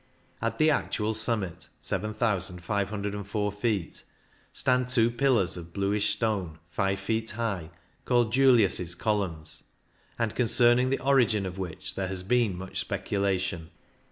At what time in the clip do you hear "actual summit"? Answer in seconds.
0.71-1.69